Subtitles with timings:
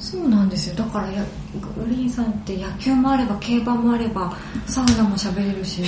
[0.00, 0.76] そうなんですよ。
[0.76, 1.22] だからや
[1.76, 4.34] グリーンさんって野球もあれば競馬もあれば
[4.66, 5.82] サウナも喋れるし。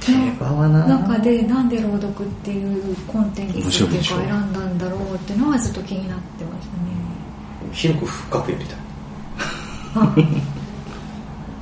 [0.00, 4.16] 競馬はな中でなんで朗読っていうコンテンツっていうか面白いでしょ。
[4.18, 8.74] 選んだんだろうっていうのはずっと気になってましたね広く深くやりた。
[8.74, 8.78] い
[9.96, 10.14] あ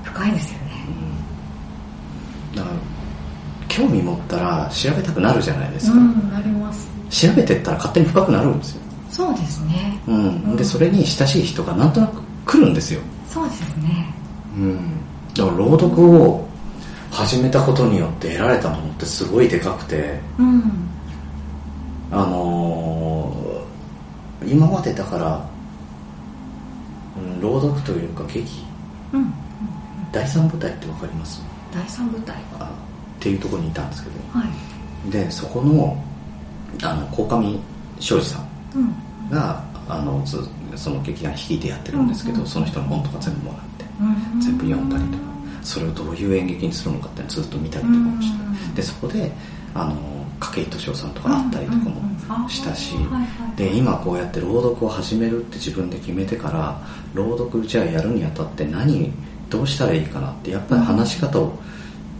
[0.02, 0.64] 深いですよね。
[2.56, 2.74] だから
[3.68, 6.86] 興味持ったら調べたくなるじゃないですか、うんなります。
[7.10, 8.82] 調べてったら勝手に深くなるんですよ、
[9.14, 9.96] そうですね。
[10.08, 14.12] うん、でそれに親しい人がなんとなく来るんですよ、そうですね。
[14.56, 14.76] うん、
[15.34, 16.48] だから朗読を
[17.12, 20.18] 始めたことによって得られたものってすごいでかくて。
[20.38, 20.62] うん。
[22.10, 23.44] あのー
[24.46, 25.48] 今までだから、
[27.16, 28.44] うん、朗読というか劇。
[29.12, 29.32] うん。
[30.12, 31.40] 第三舞台ってわかります？
[31.72, 34.38] 第三舞台あっていうところにいたんですけど。
[34.38, 35.10] はい。
[35.10, 35.96] でそこの
[36.82, 37.58] あの鴻上
[38.00, 38.48] 庄司さんうん
[39.30, 40.38] があのず
[40.76, 45.24] その劇団率いてやってるんですけど、その人の本とか全部もらってうん全部読んだりとか
[45.62, 49.30] それをどういう演劇にするのかってずっと見たりとかもしてうんでそこで
[49.74, 49.96] あの
[50.40, 51.78] 筧敏夫さんとか会ったりとか
[52.38, 52.94] もしたし
[53.56, 56.80] で今こうやって朗読を始めるって自分で決めてから
[57.14, 59.12] 朗読じゃあやるにあたって何
[59.50, 61.58] どうしたらいいかなってやっぱり話し方を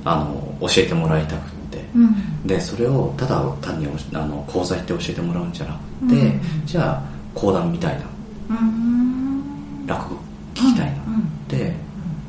[0.05, 1.54] あの教えてもらいたく
[2.45, 6.67] でそれをただ単にあの講座行って教えてもらうんじゃなくて、うん。
[6.67, 7.03] じゃあ
[7.35, 8.07] 講談みたいな。
[8.51, 9.87] うん。
[9.87, 10.21] 落語
[10.55, 11.49] 聞きたいな、うん。
[11.49, 11.75] で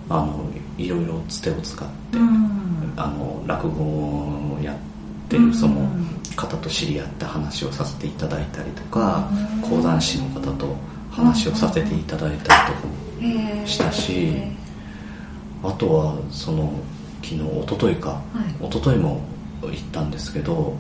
[0.10, 0.46] あの
[0.78, 2.94] いろいろつてを使って、うん。
[2.96, 4.78] あの落語をやっ
[5.30, 5.52] てうん。
[5.52, 5.90] るその
[6.36, 9.28] 方と知り合った話をさせていただいたりとか
[9.64, 9.70] うん。
[9.70, 10.76] 講談師の方と
[11.12, 14.34] 話をさせていただいたりとかしたし
[15.64, 16.72] あとはその
[17.24, 18.22] 昨日一昨日か、は
[18.62, 18.66] い。
[18.68, 19.22] 一昨日も
[19.62, 20.76] 行ったんですけど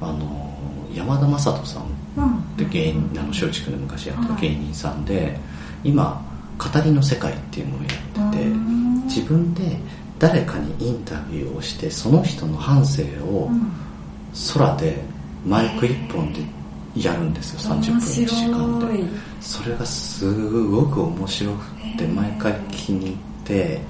[0.00, 0.50] あの
[0.94, 1.84] 山田雅人さん
[2.16, 2.38] うん。
[2.38, 4.42] って芸人あの松竹で昔やってたはい。
[4.42, 5.38] 芸人さんで、
[5.84, 6.22] 今
[6.58, 7.86] 語りの世界っていうのをや
[8.28, 9.04] っててうん。
[9.04, 9.76] 自分で
[10.18, 13.72] 誰かにインタビューをしてその人の半生をうん。
[14.54, 14.96] 空で
[15.44, 16.40] マイク一本で
[16.96, 19.04] やるんですよ30分1時間で。
[19.40, 20.32] それがす
[20.64, 21.64] ごく面白く
[21.98, 23.80] て毎回気に入って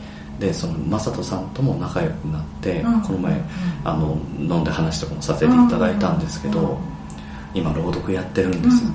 [0.41, 3.03] でその正人さんとも仲良くなって、うん。
[3.03, 3.41] この前
[3.85, 6.79] あの飲んで話とかもさせていただいたんですけど、うん。
[7.61, 8.93] 今朗読やってるんうんです、うん。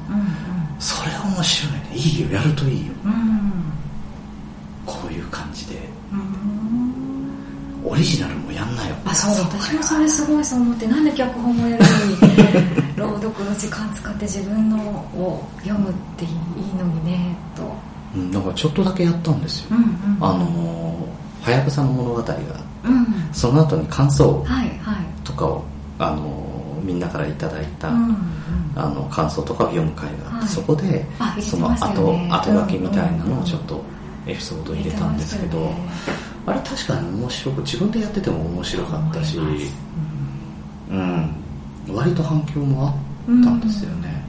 [0.79, 1.91] それ面白いね。
[1.94, 2.31] いいよ。
[2.31, 2.94] やるといいよ。
[3.06, 3.63] うん。
[4.88, 5.75] こういう感じで。
[6.11, 7.91] うん。
[7.91, 8.95] オリジナルもやんなよ。
[9.06, 12.17] あそう私もそれすごいそう思ってなんで脚本もやるのに
[12.97, 16.31] 朗読の時間使って自分のを読むっていい
[16.75, 17.62] のにねと。
[18.16, 20.17] うんだからちょっとだけやったんですよ、うんうん。
[20.19, 20.94] あのー
[21.45, 22.35] はやぶさの物語が
[22.83, 23.06] うん。
[23.31, 24.95] その後に感想はいはい。
[25.23, 25.63] とかを、
[26.00, 28.16] あのーみんなからいただいた、うんうん。
[28.75, 30.47] あの感想とかを読む会があって、はい。
[30.47, 31.06] そこで
[31.41, 33.81] その後,、後書きみたいなうんうんのをちょっと
[34.28, 35.79] エピソード入れたんですけど、入れて
[36.45, 39.73] まあれ確かに面白く自分でやってても面白かったし、思います。
[40.91, 40.97] う
[41.91, 42.94] ん、割と反響もあっ
[43.25, 44.23] たんですよね、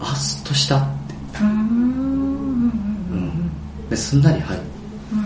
[0.00, 0.08] あっ
[0.44, 0.86] としたって、
[1.40, 2.72] うん。
[3.96, 4.64] すんなり入うん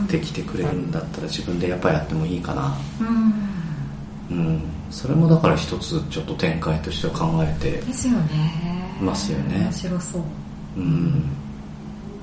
[0.09, 2.75] ってきてくれるんだったら自分でやっぱやってもいいかな、
[4.31, 4.39] うん。
[4.39, 8.97] うん、それもだから一つちょっと展開としては考えてですよね。
[9.01, 9.59] ますよね。
[9.65, 10.23] 面白そう。
[10.77, 10.85] うん。
[10.85, 10.89] う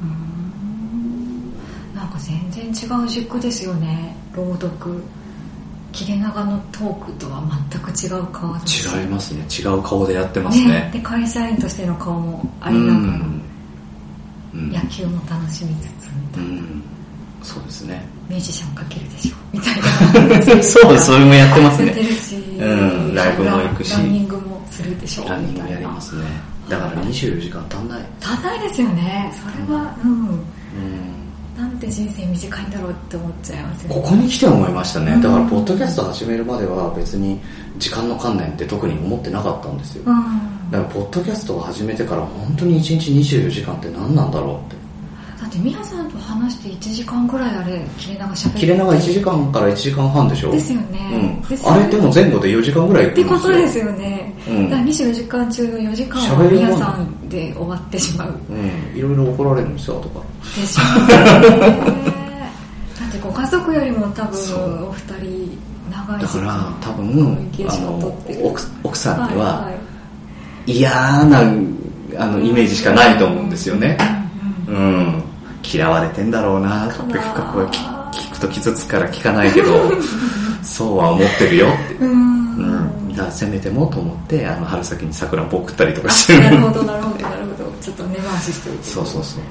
[0.05, 1.53] ん。
[1.95, 4.15] なんか全然違う軸ですよね。
[4.33, 5.03] 朗読。
[5.91, 7.41] 切れ長のトークとは
[7.71, 9.45] 全く違う顔違いますね。
[9.49, 10.89] 違う顔でやってますね。
[10.91, 13.41] で会社員としての顔もあうりながら、ん、
[14.53, 14.71] うん。
[14.71, 16.94] 野球も楽しみつつみたいな、うん
[17.45, 18.03] そうですね。
[18.27, 19.35] ミュージシャンかけるでしょ。
[19.53, 20.63] みたいな。
[20.63, 20.97] そう。
[20.97, 22.09] それもやってますやってね
[22.59, 22.65] う
[23.11, 23.15] ん。
[23.15, 23.93] ライブも行くし。
[23.93, 25.29] ランニングもするでしょ。
[25.29, 26.23] ランニングやりますね。
[26.67, 27.99] だから24時間足んない。
[28.19, 29.31] 足んないですよね。
[29.39, 30.11] それはうん。
[30.11, 30.45] うん。
[31.55, 33.95] なんて人生短いんだろうって思っちゃいますよね。
[33.95, 35.13] ここに来て思いましたね。
[35.13, 35.21] うん。
[35.21, 37.39] だからポッドキャスト始めるまでは別に
[37.77, 40.03] 時間の観念って特に思ってなかったんですよ。
[40.07, 40.71] うん。
[40.71, 44.75] だからポッドキャストを始めてから本当に1日24時間って何なんだろうって。
[44.75, 44.84] だ
[45.55, 50.51] って宮さんと話して1時間ぐらいあれ切れ長しゃべ切れ長1時間から1時間半でしょ？
[50.51, 51.71] ですよね、うん。
[51.71, 54.69] あれでも前後で4時間ぐらいってことですよね、うん。
[54.69, 56.65] だから24時間中の4時間は喋りもん。
[56.65, 58.35] 宮さんで終わってしまう。
[58.49, 58.97] うん。
[58.97, 60.21] いろいろ怒られるんですよとか
[60.59, 62.51] でしょうね。
[62.99, 65.57] だってご家族よりも多分お二人
[65.91, 68.13] 長いだから多分あの
[68.43, 69.71] 奥奥さんにいは
[70.67, 70.71] い。
[70.73, 70.89] 嫌
[71.25, 71.39] な
[72.17, 73.97] あのイメージしかないと思うんですよね。
[74.67, 74.75] うん。
[74.75, 74.79] う
[75.21, 75.24] ん
[75.73, 77.69] 嫌われてんだろうなって聞
[78.11, 79.91] 聞くと傷つくから聞かないけど
[80.63, 81.67] そうは思ってるよ。
[81.67, 83.15] ってうん。
[83.15, 87.71] だせめてもと思ってあの春先に桜んぼ送ったりとかしてるなるほどなるほどなるほど。
[87.81, 88.83] ちょっと根回ししておいて。
[88.83, 89.41] そうそうそう。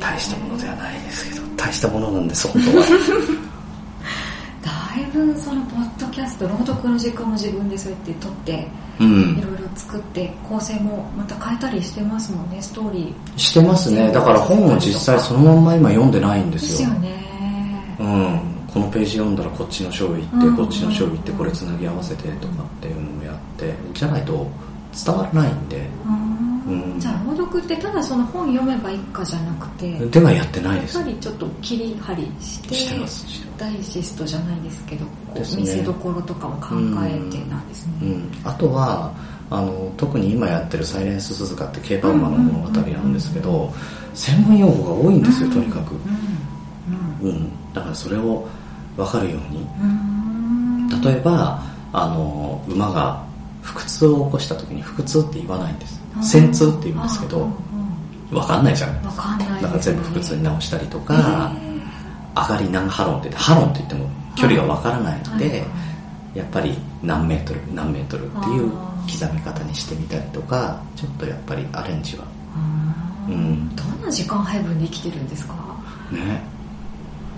[0.00, 2.84] 大したものではないですけど大したものなんです本当は。
[4.62, 5.77] だいぶそのポ
[6.18, 8.66] キャスト朗読の時間も自分でそうやって撮って
[8.98, 9.38] うん。
[9.38, 13.38] いろいろ作って構成もまた変えたりしてますもんねストーリー。
[13.38, 14.10] してますね。
[14.10, 17.94] だから本を実際そのまんま今読んでないんでですすよよね。
[18.00, 20.56] うん、このページ読んだらこっちの章行って、うん。
[20.56, 24.50] こっちの章行ってこれつなぎ合わせてとかっていうのをやってじゃないと
[25.06, 25.88] 伝わらないんで。
[26.04, 26.17] うん
[26.68, 27.00] うん。
[27.00, 30.98] じゃあ朗読ってただその本読めばいいかじゃなくてやっではやってないです。
[30.98, 33.28] ぱりちょっと切り張りしてしてます。
[33.28, 39.12] してまダイジェストじゃないですけどこう見せどころとかも考えてなんですね、うん、あとは
[39.50, 43.72] あの特に今やってる「サイレンス鈴鹿」って競馬馬の物語なんですけど
[44.14, 45.94] 専門用語が多いんですよとにかく、
[47.22, 47.30] うん。
[47.30, 48.46] うん、だからそれを
[48.96, 49.66] 分かるように。
[49.80, 50.18] うん
[50.90, 51.00] うん。
[51.02, 51.62] 例えば
[51.92, 53.22] あの馬が
[53.62, 57.52] 腹痛を起こした時に腹痛って言わないんです戦痛って言うんですけどうんうん
[58.30, 59.02] 分かんないじゃん。
[59.02, 61.50] だから全部腹痛に直したりとか、
[62.36, 65.64] 上がり何ハロンって言ってハロンって言っても距離が分からないので、
[66.34, 72.24] やっぱり何メートル何メートルっていう刻み方にしてみたりとかちょっとやっぱりアレンジは。
[73.28, 73.38] ううん。
[73.54, 75.54] んどんな時間配分で生きてるんですか？
[76.12, 76.42] ね。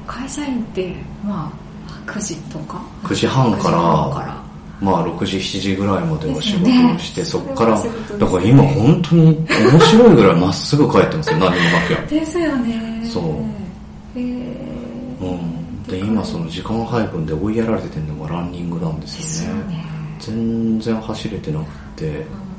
[0.08, 4.39] 会社員ってまあ9時とか？9時半から9時半から
[4.81, 7.91] まあ6時7時ぐらいまでは仕事をして、そこからね。
[8.19, 13.03] だから今本当に面白いぐらいまっすぐ帰ってますよ何にもなきゃですよね。
[13.05, 14.19] そう。
[14.19, 15.21] へー。
[15.21, 15.82] うん。
[15.85, 19.65] で今その時間配分で追いやられてるのがランニングなんでですよね。
[19.75, 19.85] ね
[20.19, 21.67] 全然走れてなく
[21.97, 22.06] て。
[22.06, 22.50] うん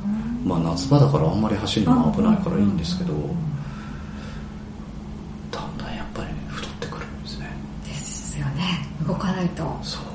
[0.44, 3.13] まあ夏場だからあんまり走るのも危ないからいいんですけど。
[5.51, 7.47] だんだんやっぱりね太ってくるんですね。
[7.85, 8.63] ですよね。
[9.07, 9.63] 動かないと。
[9.83, 10.10] そう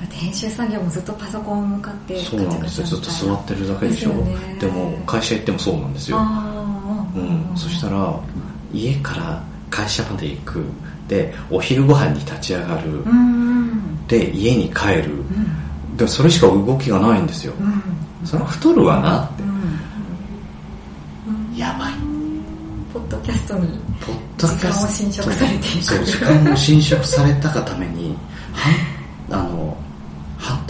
[0.00, 2.86] だって編集作業もずっとパソコン向かってそうなんですよ。
[2.86, 4.10] ずっと座ってるだけでしょ。
[4.10, 4.56] でね。
[4.58, 6.18] でも会社行ってもそうなんですよ。
[7.14, 8.18] うん、そしたら
[8.72, 10.64] 家から会社まで行く。
[11.06, 15.12] でお昼ご飯に立ち上がる、うんで家に帰る。
[15.12, 15.16] う
[15.92, 15.96] ん。
[15.96, 17.82] でそれしか動きがないんですよ、うん
[18.26, 19.50] それは太るわなって、うん
[21.56, 21.94] やばい。
[22.94, 24.66] ポッドキャストにポッドキャスト。
[24.66, 28.16] 時間を侵食されていくそう時間を侵食されたがために
[29.28, 29.59] 半あの半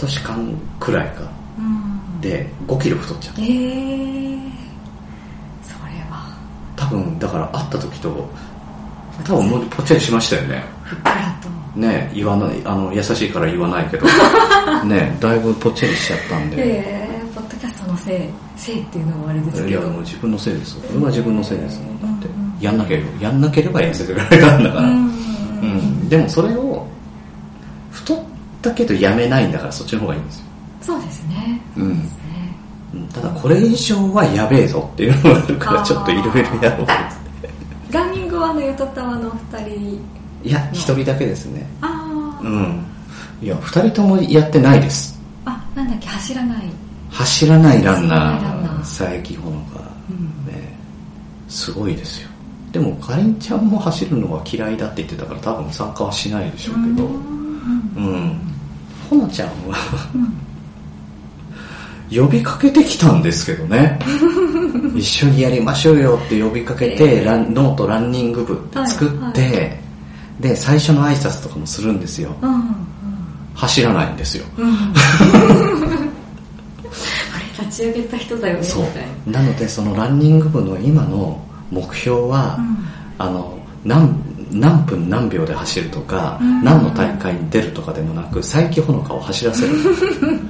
[0.07, 1.23] 年間くらいか。
[1.57, 2.21] うん。
[2.21, 3.41] で5キロ太っちゃった。
[3.41, 4.37] ええ
[5.63, 6.35] それは。
[6.75, 8.29] 多分だから会った時と
[9.25, 10.63] 多分もうぽっちゃりしましたよね。
[10.83, 11.79] ふっくらと。
[11.79, 14.05] ね言わないあの優しいから言わないけど。
[14.85, 18.19] ねだいぶぽっちゃりしちゃったんで、ええポッドキャストのせい
[18.55, 20.81] せいっていうのもあれですいやけどもう自分のせいですよ。
[20.87, 25.11] これは自分のせいですもんだってうんうんやんなければやんなければ痩せてくれたんだから、うん
[25.61, 26.85] うん、でもそれを
[28.61, 30.45] 太ったけどやめないんだからそっちの方がいいんですよ、
[30.81, 31.61] そうですね。
[31.77, 32.09] うん。
[33.13, 36.93] ただこれ以上はやべえぞっていうのがあるからちょっといろいろやろうと
[37.91, 40.01] ランニングはあのヨトタワのお二人
[40.43, 41.67] いや一人だけですね。
[41.81, 42.85] ああ、うん。
[43.41, 45.19] いや二人ともやってないです。
[45.45, 46.63] あなんだっけ走らない。
[47.09, 48.79] 走らないランナーー。
[48.79, 50.51] 佐伯ほのかうん。
[50.51, 50.77] ね。
[51.47, 52.29] すごいですよ。
[52.71, 57.05] でもかりんちゃんも走るのは嫌いだって言ってたから多分参加はしないでしょうけど。
[57.05, 57.21] うん。
[57.95, 58.50] うん
[59.11, 59.77] ほのちゃんは。
[60.15, 60.33] うん
[62.13, 63.97] 呼びかけてきたんですけどね。
[64.97, 69.53] 一緒にやりましょうよって呼びかけて、えーランノートランニング部って作って、はい。
[69.53, 69.69] は
[70.41, 72.35] で最初の挨拶とかもするんですよ。
[72.41, 72.75] うん
[73.53, 74.43] 走らないんですよ。
[74.57, 74.67] うん。
[74.67, 74.85] う んあ
[77.59, 79.31] れ立ち上げた人だよねそう。
[79.31, 79.39] な。
[79.39, 81.39] なのでそのランニング部の今の
[81.71, 82.59] 目標は、
[83.17, 84.13] あの何
[84.51, 86.63] 何分何秒で走るとか、うん。
[86.63, 89.73] 何の大会に出るとかでもなく佐伯ほのかを走らせる。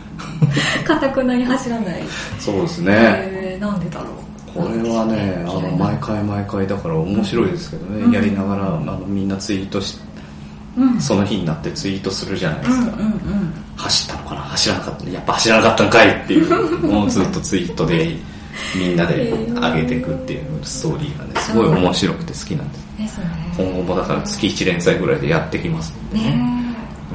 [0.86, 2.04] かたくなに走らない。
[2.40, 4.12] そうですえーなんでだろう。
[4.54, 8.12] これはねあの毎回毎回だから面白いですけどね、うん。
[8.12, 9.98] やりながらあのみんなツイートし
[10.78, 11.00] うん。
[11.00, 13.54] その日になってツイートするじゃないですか、うんうんうん。
[13.76, 15.10] 走ったのかな走らなかった。
[15.10, 18.18] やっぱ走らなかったんかいっていうのをずっとツイートで
[18.78, 22.92] みんなで上げていくっていうストーリーがねすごい面白くて好きなんです。
[22.98, 23.26] ですね。
[23.58, 26.36] 今後もだから月1連載ぐらいでやってきますね。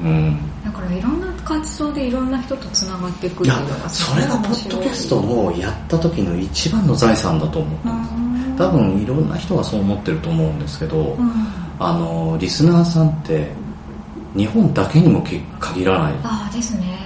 [0.03, 0.39] うん。
[0.63, 8.15] えだからいろんな活動でいろんな人とつながっていくっていうのがそれがポッドキャストもやった時の一番の財産だと思ってます。
[8.15, 8.27] うん
[8.57, 11.31] 多分いろんな人がそう思ってると思うんですけど、うん。
[11.79, 13.49] あのリスナーさんって
[14.35, 16.15] 日本だけにもき限らない。
[16.23, 16.99] ああですね。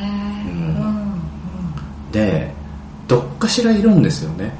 [0.47, 2.13] ううんんうん。
[2.13, 2.55] で
[3.11, 4.53] どっかしらいるんですよね。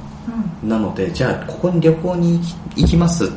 [0.63, 0.69] うん。
[0.69, 2.41] なのでじゃあここに旅行に
[2.75, 3.33] 行きますって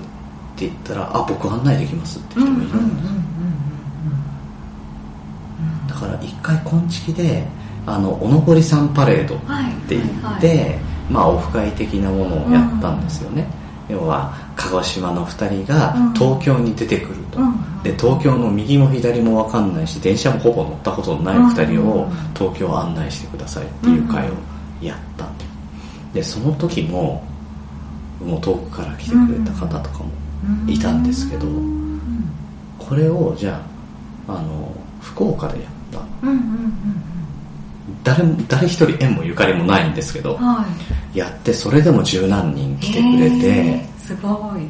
[0.67, 2.99] 言ったらあ僕案内できますってうんうんうん人もいる、
[5.89, 7.47] だから一回こんちきで
[7.87, 10.79] あのおのぼりさんパレードっはいて言はいって、
[11.09, 13.47] まあオフ会的なものをやったんですよね、
[13.89, 17.83] 要は鹿児島の2人が東京に出てくると、うん。
[17.85, 24.33] で東京の右も左も分かんないし電車もほぼ乗ったことのない2人を東京を案内してくださいっていう会を
[24.87, 25.25] やった。
[25.27, 25.45] んで
[26.15, 27.25] でその時も
[28.25, 30.11] もう遠くから来てくれた方とかも
[30.69, 31.47] いたんですけど
[32.79, 33.61] これをじゃ
[34.29, 36.01] ああの福岡でやった。
[38.03, 40.65] 誰も誰一人縁もゆかりもないんですけどうんは
[41.15, 41.19] い。
[41.19, 44.69] やってそれでも十何人来てくれてへーすごい。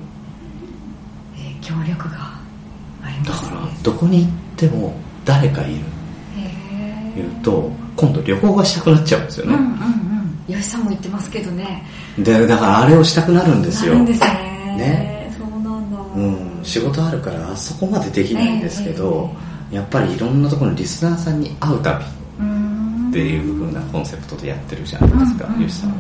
[1.37, 2.17] 影響力が
[3.03, 3.51] ありだますね。
[3.51, 4.95] からどこに行っても
[5.25, 5.81] 誰かいる。
[6.37, 7.17] へー。
[7.17, 10.04] 言うと今度旅行がしたくなっちゃうんですよね、うんうんうん
[10.47, 11.85] 吉さんも言ってますけどね。
[12.19, 13.93] でだからあれをしたくなるんですよ。
[13.93, 14.27] なるんですね。
[14.77, 15.35] ね。
[15.39, 15.99] そうなんだ。
[15.99, 19.31] うん、仕事あるからあそこまでできないんですけど、
[19.71, 22.05] やっぱりいろんなところのリスナーさんに会う旅
[22.41, 25.91] うんっていう風なコンセプトでやってるじゃないですか、うんうんゆしさん。
[25.91, 25.97] は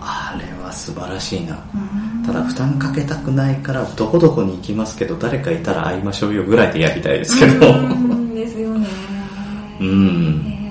[0.00, 1.58] あれは素晴らしいな。
[1.74, 2.22] うん。
[2.26, 7.72] ただ負担かけたくないからどこどこに行きますけど誰かいたら会いましょうよぐらいでやりたいですけど。
[7.72, 8.34] うん。
[8.34, 8.86] ですよね。
[9.80, 10.44] うん。
[10.46, 10.66] え。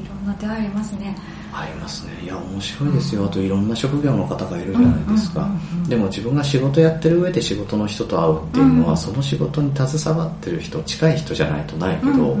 [0.00, 1.14] ーいろんな手ありますね
[1.58, 2.12] ありますね。
[2.22, 3.24] いや面白いですよ。
[3.24, 5.48] あといろんな職業の方がいるじゃないですか。
[5.88, 8.96] でも自分が仕事やってる上で仕事の人と会うっていうのは、うん。
[8.96, 12.36] その仕事に携わってる人近い人じゃないとないけど、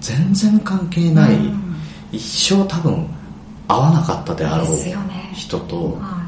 [0.00, 1.76] 全然関係ない、うん。
[2.10, 3.06] 一生多分
[3.68, 4.68] 会わなかったであろう
[5.32, 6.22] 人とは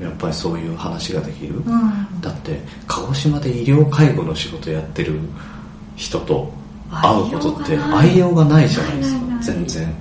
[0.00, 1.62] やっぱりそういう話ができる、
[2.22, 5.20] だって鹿児島で医療介護の仕事やってる
[5.96, 6.50] 人と
[6.90, 8.68] 会うことって会いようがない。
[8.68, 9.20] じゃないですか。
[9.42, 9.94] 全然。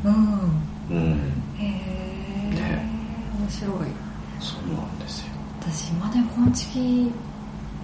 [0.89, 1.40] うん
[3.51, 3.71] 白い。
[4.39, 5.27] そうなんですよ。
[5.61, 7.11] 私まだこんちき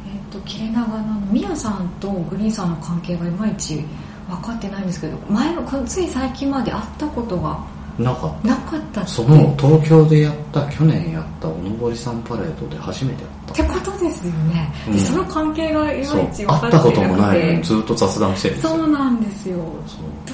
[0.07, 3.83] えっ、と切れ長のミヤさんとグリーンさんの関係がいまいち
[4.29, 7.59] 分かってないんですけど前のつい最近まで会ったことが
[7.99, 14.93] なかっなかったその東京でやった去年やったおのぼりさんパレードで初めてってことですよね、うん。
[14.93, 16.69] でその関係がいまいち分か会ってなくて。
[16.69, 18.77] ったこともないのにずっと雑談してるんですよ。
[18.77, 19.57] そうなんですよ。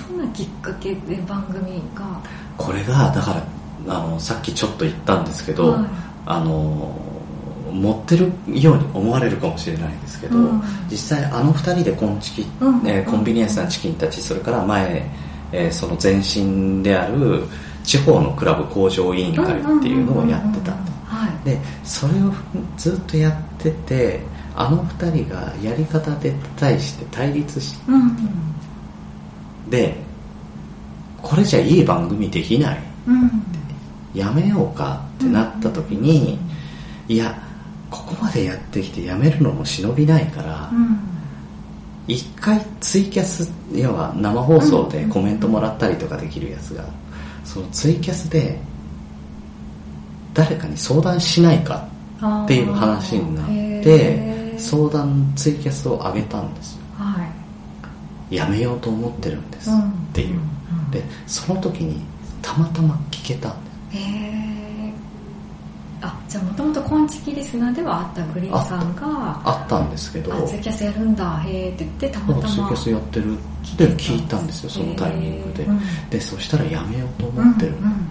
[0.10, 2.06] どんなきっかけで番組が？
[2.58, 3.44] これがだから
[3.88, 5.86] あのさっきちょっと言ったんですけど、はい。
[6.25, 6.96] あの
[7.72, 10.62] 持ってるように思われるかもしれないですけど、うん。
[10.90, 12.88] 実際あの2人でコンチキ、うん。
[12.88, 15.10] えーコンビニエンスなチキンたちそれから前、
[15.52, 17.44] えーその前身である
[17.84, 21.46] 地方のクラブ工場委員会っていうのをやってたんではい。
[21.50, 22.32] でそれを
[22.78, 24.22] ずっとやってて
[24.56, 28.16] あの2人がやり方で対して対立しうん。
[29.70, 29.96] て
[31.22, 32.80] これじゃいい番組できない。
[33.08, 33.32] うん
[34.13, 36.39] やめようかってなった時に、
[37.08, 37.36] いや
[37.89, 41.00] ここまでやってきてやめるのも忍びないからうん。
[42.08, 46.84] 一回ツイキャス要は生放送でコメントもらったりとかできるやつが
[47.46, 48.60] そのツイキャスで
[50.34, 51.88] 誰かに相談しないか
[52.43, 53.48] っていう話になっ
[53.84, 56.75] て相談ツイキャスを上げたんです。
[56.75, 57.24] よは
[58.32, 58.36] い。
[58.36, 59.79] やめようと思ってるんですうん。
[59.79, 60.39] っていう。
[60.39, 60.91] うん。
[60.91, 62.01] でその時に
[62.41, 64.94] たまたま聞けたんですへえ
[66.02, 71.40] あじゃあもともとコンチキリスナーではあったグリーンさんがあったんですけどあツイキャスやるんだ。
[71.46, 72.42] へえって言ってたまたま。
[72.42, 73.42] ツイキャスやってるっ
[73.78, 75.64] て聞いたんですよそのタイミングで。
[75.64, 75.80] うん。
[76.10, 77.72] でそしたらやめようとうん思ってる。
[77.72, 78.08] うんうん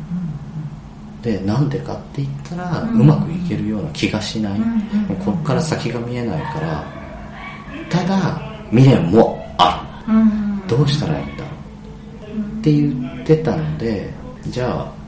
[1.22, 3.00] でなんでかって言ったらうん。
[3.00, 4.52] うまくいけるような気がしない。
[4.54, 4.62] うん。
[4.62, 4.68] うん。
[4.70, 6.84] もうここから先が見えないから。
[7.90, 10.16] ただ未練もあうん。
[10.16, 10.60] うん。
[10.62, 11.50] るどうしたらいいんだろ
[12.34, 12.58] う。
[12.60, 14.10] って言ってたので
[14.46, 15.01] じゃあ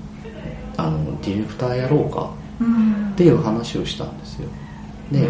[0.76, 3.10] あのディレクターやろうかうん。
[3.12, 4.48] っていう話をしたんですよ。
[5.12, 5.28] で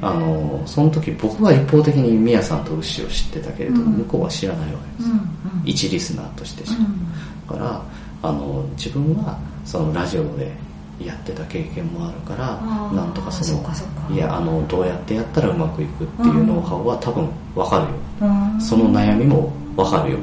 [0.00, 3.92] あのその時僕は一方的にミヤさんとウッシーを知ってたけれど、うん。
[3.98, 5.22] 向こうは知らないわけです、うんうん。
[5.64, 7.48] 一リスナーとして知る、うん。
[7.48, 7.82] だから
[8.22, 10.52] あの自分はそのラジオで
[11.00, 12.60] やってた経験もあるから
[12.92, 13.64] なんとかその
[14.10, 17.78] いやあのどうやってやったらうまくいくっていうノウハウは多分分か
[18.20, 18.60] るよ、うん。
[18.60, 20.18] その悩みも分かるよ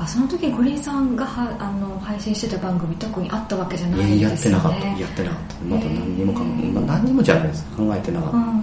[0.00, 4.60] かその時グリーンさんがはあの配信してた番組特にあったわけじゃないんですよね。
[4.62, 5.54] てなかったやってなかった。
[5.64, 7.64] まだ何にもか、まあ、何にもじゃないです。
[7.76, 8.60] 考えてなかった、うんうんうん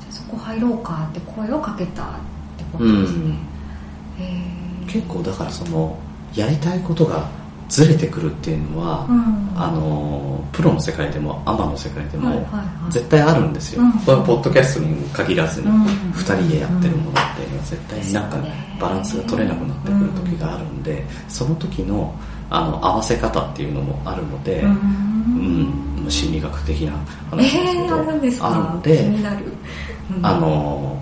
[0.00, 2.06] じゃあそこ入ろうかって声をかけたっ
[2.58, 3.38] てことですね、
[4.18, 5.98] へえ結構だからその
[6.34, 7.28] やりたいことが
[7.68, 9.50] ずれてくるっていうのは、うん。
[9.56, 12.92] あのプロの世界でもアマの世界でも、はいはいはい。
[12.92, 13.92] 絶対あるんですよ、うん。
[13.92, 15.84] これはポッドキャストに限らずに、うん。
[15.84, 18.36] 2人でやってるものっていうのは絶対になんか
[18.80, 22.14] バランスが取れなくなってくる時があるんで、その時の
[22.50, 26.92] あの合わせ方っていうのもあるので、ううんん心理学的な
[27.32, 29.10] え話ですけー、ど、あるので
[30.22, 30.98] あの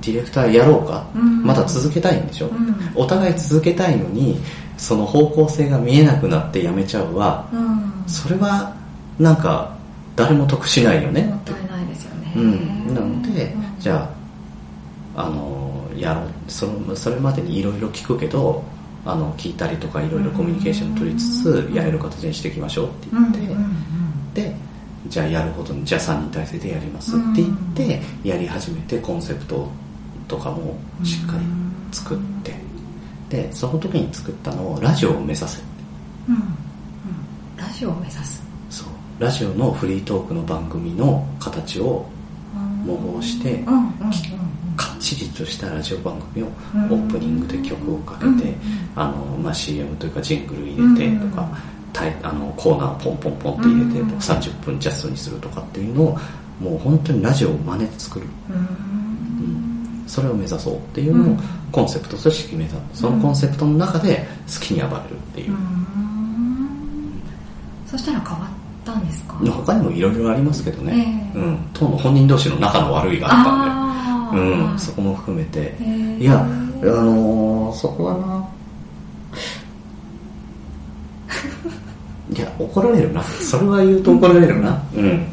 [0.00, 1.44] ディレクターやろうか、うん。
[1.44, 2.74] まだ続けたいんでしょ、うん。
[2.94, 4.40] お互い続けたいのに
[4.76, 8.04] その方向性が見えなくなってやめちゃうはうん。
[8.06, 8.74] それは
[9.18, 9.76] なんか
[10.16, 12.32] 誰も得しないよねもったいないですよね。
[12.36, 13.80] うん、なので、うん。
[13.80, 14.08] じゃ
[15.16, 16.28] ああのやろう。
[16.48, 18.62] そのそれまでにいろいろ聞くけど
[19.04, 21.74] あの聞いたりとかいろいろコミュニケーション取りつつうん。
[21.74, 23.32] やれる形にしていきましょうってうん。
[23.32, 23.54] 言っ
[24.34, 24.56] て、で
[25.06, 29.68] じゃあやることにじゃあ3人体制でやりますって言ってやり始めてコンセプト
[30.26, 31.44] とかもしっかり
[31.92, 32.63] 作って
[33.34, 35.60] でその時に作ったのをラジオを目指せ。
[36.28, 36.42] うんうん。
[37.56, 38.40] ラジオを目指す。
[38.70, 38.88] そう。
[39.18, 42.06] ラジオのフリートークの番組の形を
[42.86, 44.12] 模倣してうんうんうん
[44.76, 46.84] かっちりとしたラジオ番組をうん。
[46.84, 48.54] オープニングで曲をかけうんて、
[48.94, 51.48] あのまあ、CM というかジングル入れてとか、
[51.92, 54.10] タイあのコーナーポンポンポンって入れてうん。
[54.10, 56.18] とか30分ジャストにするとかっていうのを
[56.60, 59.03] もう本当にラジオを真似て作る、うんうん
[60.06, 61.38] それを目指そうっていうのをうん。
[61.72, 62.76] コンセプトとして決めた。
[62.92, 65.50] そのコンセプトの中で好きに暴れるっていう。
[65.50, 65.56] う、ん。
[67.86, 68.48] そしたら変わっ
[68.84, 69.34] たんですか？
[69.38, 71.42] 他にもいろいろありますけどね、ええ。
[71.42, 74.40] うん、当の本人同士の仲の悪いがあったんで。
[74.40, 76.44] うん、そこも含めて、へーいや、あ
[76.86, 78.44] のーそこはな、
[82.36, 83.22] いや、怒られるな。
[83.22, 84.82] それは言うと怒られるな。
[84.96, 85.26] うん。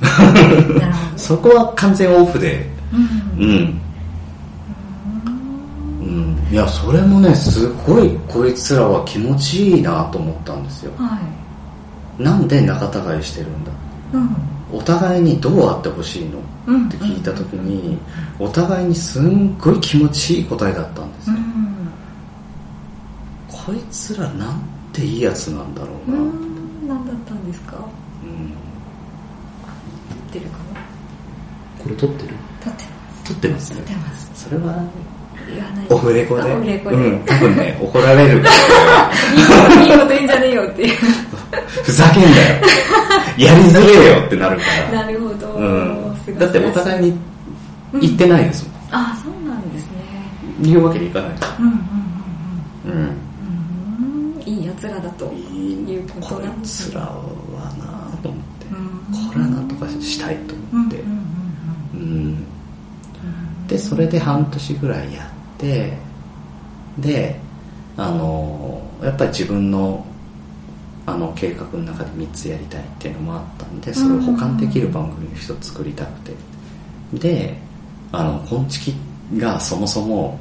[1.18, 2.70] そこは完全オフで、
[3.38, 3.44] うん。
[3.44, 3.82] うん。
[6.52, 6.56] うん。
[6.56, 10.92] いや、それもね、すごいこいつらは気持ちいいなと思ったんですよ。
[10.98, 11.20] は
[12.20, 12.24] い。
[12.24, 13.72] なんで仲違いしてるんだ？
[14.14, 14.36] うん。
[14.74, 16.40] お互いにどうあってほしいの？
[16.68, 17.98] うんって聞いた時に、
[18.38, 21.36] お互いにすんごい気持ちいい答えだったんですよ。
[21.38, 21.88] うん。
[23.48, 24.62] こいつらなん
[24.94, 26.22] ていいやつなんだろううな。
[26.22, 26.88] ん。
[26.88, 27.78] 何だったんですか？
[28.24, 28.54] うん。
[30.10, 30.64] 撮ってるかな？
[31.84, 32.36] これ撮ってる？
[32.64, 33.24] 撮ってます。
[33.26, 33.78] 撮ってますね。
[33.78, 34.32] 撮ってます。
[34.36, 34.84] それは
[35.90, 37.26] オフレコであオフレコで、うん。
[37.26, 38.38] 多分ね怒られる。
[38.38, 38.50] いいこ
[39.70, 40.84] と いいこと言うんじゃねえよって。
[40.84, 40.98] い う
[41.84, 42.34] ふざけんなよ。
[43.38, 44.26] やりづれえよ。
[44.26, 45.04] ってなるから。
[45.04, 46.40] なるほど、うん。
[46.40, 47.20] だってお互いに
[48.00, 49.92] 言ってないですもん、ああそうなんですね。
[50.62, 51.32] 言うわけにいかない。
[51.60, 51.72] うんうん
[52.86, 53.00] うんうん。
[53.00, 53.08] うん。
[54.38, 54.42] うん。
[54.46, 55.26] いいやつらだと。
[55.26, 57.08] いうここといなんですねつらは
[57.78, 58.66] なと思って。
[58.72, 59.28] うん。
[59.28, 60.98] これはなんとかしたいと思って。
[60.98, 61.18] うんうん
[61.94, 62.26] うんうん。
[62.26, 62.51] うん
[63.72, 65.94] でそれで半年ぐらいやって
[67.00, 67.40] で
[67.96, 70.06] あのやっぱり自分の
[71.06, 76.34] あの計画の中で3つやりたいっていうのもあったんでそれを補完できる番組を1つ作りたくて。
[77.14, 77.58] で
[78.14, 78.96] あの「こんちき」
[79.40, 80.38] がそもそも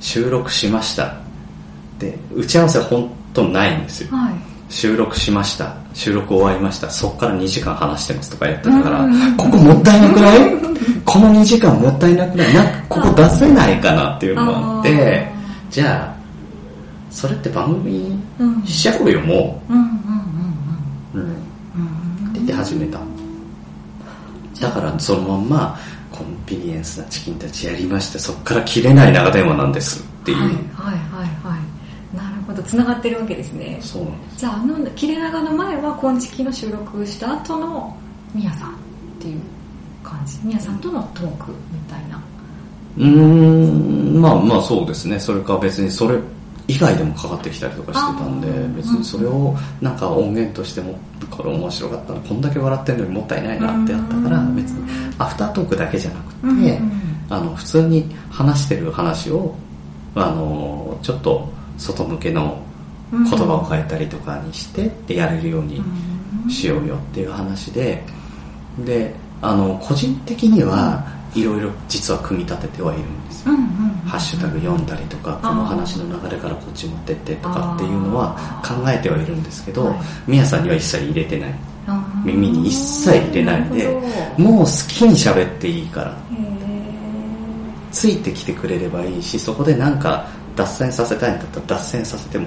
[0.00, 1.14] 収録しました
[1.98, 4.16] で打ち合わせ本当ないんですよ。
[4.16, 4.34] はい。
[4.68, 5.74] 収録しました。
[5.92, 6.88] 収録終わりました。
[6.88, 9.36] そっから2時間話してますとかやってたからうん。
[9.36, 10.69] ここもったいなくない？
[11.12, 12.54] この2時間もったいなくない？
[12.54, 15.28] なここ出せないかなっていうのがあって
[15.70, 16.14] じゃあ
[17.10, 18.16] それって番組
[18.64, 19.82] しちゃおうよもうんうん
[21.14, 21.22] うん。
[21.22, 21.38] う、うん、って
[21.74, 22.26] うん。
[22.26, 22.32] うん。
[22.34, 23.00] 言って始めた
[24.60, 25.48] だからそのまん。
[25.48, 25.78] ま
[26.12, 29.72] コンビニエンスなチキンたちやりましてそっから切れない長電話なん。
[29.72, 30.96] ですっていう、はいはいはい
[31.46, 34.22] はいなるほどつながってるわけですねそうなん。
[34.24, 37.96] ですじゃああの切れ長の前は昆虫の収録した後の
[38.34, 38.70] みやさん。
[38.70, 38.72] っ
[39.20, 39.40] ていう
[40.02, 40.38] 感じ？
[40.42, 42.20] みやさんとのトークみたいな。
[42.96, 44.20] うーん。
[44.20, 45.18] まあまあそうですね。
[45.18, 46.18] それか別にそれ
[46.68, 54.56] 以外でもかかってきたりとかしてたんで別にそれをなんか音源としてもこれ面白かったなこんだけ笑ってんのにもったいないなってやったからうん。
[54.56, 56.34] 別にアフタートークだけじゃなく
[56.64, 56.80] て、
[57.28, 59.54] あの普通に話してる話を
[60.14, 62.62] あのちょっと外向けの
[63.12, 65.82] 言葉を変えたりとかにしてでやれるように
[66.48, 68.04] しようよっていう話で
[68.84, 73.52] であの個人的にはいろいろ実は組み立ててはいるんですよ。
[73.52, 73.70] うんうん
[74.10, 79.98] ハッシュタグ読んだりとかこの話の流れからこっち持ってってとかっていうのは考えてはいるんですけどはい。
[80.26, 81.54] みやさんには一切入れてない。
[82.24, 83.86] 耳に一切入れないで
[84.36, 86.14] もう好きに喋っていいからへ
[87.90, 90.26] ついてきてくれればいいしそこでなんか
[90.56, 92.46] 脱線させたいんだったら脱線させても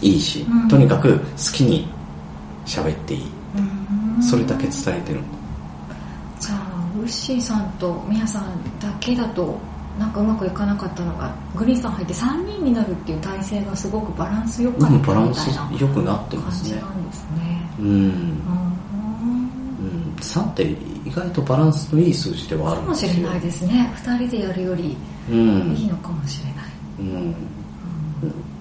[0.00, 0.68] いいし、うん。
[0.68, 1.88] とにかく好きに
[2.66, 3.20] 喋っていい。
[3.56, 4.22] ーうん。
[4.22, 5.37] それだけ伝えてるじゃあウ
[7.08, 8.44] ッシーさんとミヤさん
[8.80, 9.58] だけだと
[9.98, 16.68] なんかうまくいかなかったのがグリーンさん入って3人になるっていう体制がすごくバランス良かったうんみたいなバランス良くなってま感すね。
[16.68, 17.70] じなんですね。
[17.80, 18.00] うん、うん。
[19.80, 23.92] うん、3って意外とバランスのいい数字ではあるかもしれないですね。
[23.96, 24.96] 2人でやるより
[25.30, 26.64] うんいいのかもしれない、
[27.00, 27.34] うん。
[28.22, 28.57] うん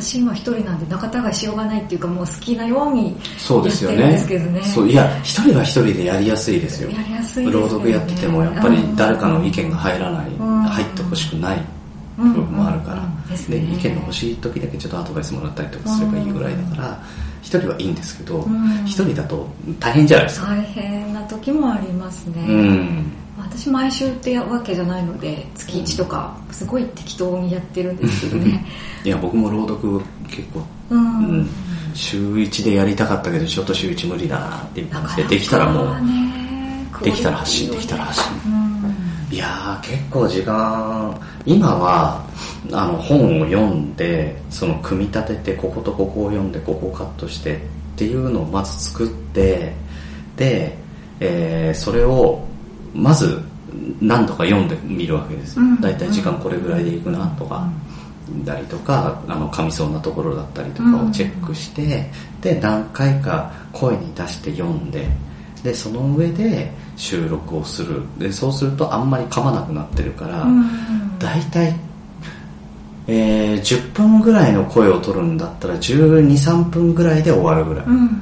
[0.00, 4.62] 私今一人なんで仲違いしようがないっていうかもう好きなようにそうですよやってるんねですけどね。
[4.62, 6.90] そういや一人は一人でやりやすいですよ。
[6.90, 7.52] やりやすいね。
[7.52, 10.62] 朗読やっててもやっぱり誰かの意見が入らない、うん。
[10.62, 11.58] 入ってほしくない
[12.16, 17.02] 部分もあるから、ですでね意見が欲しい時だけちょっとアドバイスもらったりとかすればいいぐらいだから
[17.42, 18.84] 一人はいいんですけどん。
[18.84, 19.48] 一人だと
[19.80, 28.64] 大変じゃないですか、大変な時もありますね、うん私毎週ってわけじゃないので月1とかすごい適当にやってるんですけどね。
[29.04, 31.48] いや僕も朗読結構、うん、うん
[31.94, 34.82] 週1でやりたかったけどちょっと週1無理だなって
[35.16, 36.28] でできたらもうね。
[37.02, 38.32] できたら発信できたら発信。
[38.46, 39.34] うん。
[39.34, 42.24] いやー結構時間今は
[42.72, 47.60] あの本を読んでその組み立ててこことここを読んでここをカットしてっ
[47.96, 49.74] ていうのをまず作って
[50.36, 50.76] で、
[51.20, 52.47] えーそれを
[52.98, 53.40] まず
[54.00, 55.58] 何度か読んでみるわけです。
[55.58, 55.80] うん。
[55.80, 57.68] 大体時間これぐらいでいくなとか、
[58.44, 65.06] だりとかあの噛みそうなところだったりとかをチェックして、で何回か声に出して読んで
[65.62, 68.02] でその上で収録をする。
[68.18, 71.18] でそうするとあんまり噛まなくなってるから、うん。
[71.18, 71.74] 大体、
[73.06, 78.18] えー10分ぐらいの声を取るんだったら1 2 3分ぐらいで終わるぐらい、うん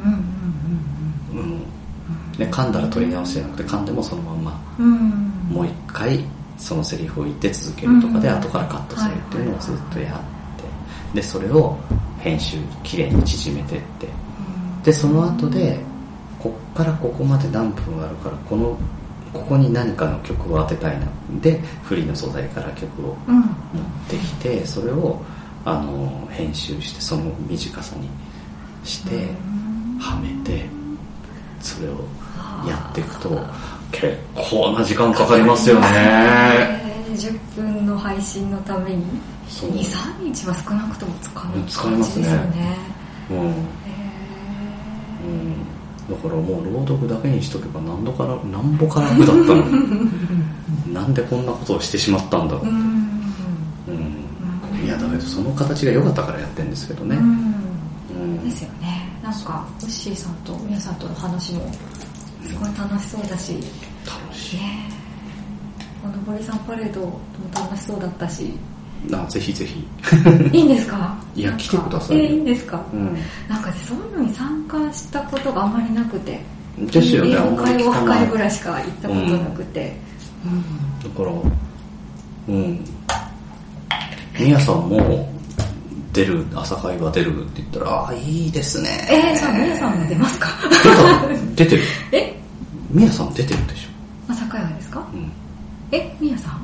[2.44, 4.36] 噛んだら取り直しじゃなくて噛んでもそのまんまうんうん
[4.82, 6.24] もう一回
[6.58, 8.38] そのセリフを言って続けるとかでうん。
[8.38, 11.16] 後からカットするっていうのをずっとやって。
[11.20, 11.76] でそれを
[12.20, 14.08] 編集きれいに縮めてって。
[14.84, 15.80] でその後で
[16.38, 18.78] こっからここまで何分あるからこの
[19.32, 21.06] ここに何かの曲を当てたいな。
[21.40, 23.40] でフリーの素材から曲をうん。
[23.40, 23.46] 持っ
[24.08, 25.20] てきてそれを
[25.64, 28.08] あの編集してその短さに
[28.84, 29.28] して
[29.98, 30.66] はめて
[31.60, 32.04] それを
[32.68, 33.30] やっていくと
[34.00, 34.16] 結
[34.50, 35.87] 構な時間かかりますよね。
[35.92, 39.04] えー10分の配信のために。
[39.48, 39.70] そう。
[39.70, 42.22] 23日は少なくとも使う使いますね。
[42.22, 42.78] 感じですよね
[43.30, 43.54] うん、うん、
[46.09, 49.96] だからもう朗読だけにしとけば何度から何歩から楽だったのに。
[50.92, 52.66] なんでこんなことをしてしまったんだろう。
[52.66, 52.74] うん。
[53.88, 53.92] う
[54.82, 54.85] ん。
[54.85, 57.24] いやだけどその形が良かったからやってるんですけどね、うん。
[57.24, 58.44] うん。
[58.44, 59.09] ですよね。
[59.22, 61.68] なんかウッシーさんと皆さんとの話も
[62.46, 63.54] すごい楽しそうだし。
[63.54, 63.86] 楽
[64.37, 64.88] しいね
[66.05, 67.20] おのぼりさんパレードも
[67.55, 68.53] 楽しそうだったし。
[69.12, 69.87] あぜひぜひ。
[70.53, 71.16] いいんですか？
[71.37, 72.25] いや来てくださいよ。
[72.25, 72.81] えーいいんですか？
[72.92, 73.16] うん。
[73.49, 76.40] なんかねそういうのに参加したことがあんまりなくて。
[76.79, 77.37] ですよね英
[77.85, 79.96] 語会ぐらいしか行ったことなくて、
[81.03, 81.33] だから
[82.49, 82.85] うん。
[84.38, 85.27] みやさんも
[86.12, 89.09] 出る朝会話出るって言ったらああいいですね。
[89.11, 90.49] えー、じゃあ皆さんも出ますか？
[91.55, 91.83] 出てる。
[92.12, 92.38] え？
[92.90, 93.86] みやさん出てるでし朝会話です
[94.96, 95.00] か？
[95.00, 95.32] ょ、うん、
[95.92, 96.61] えみやさん？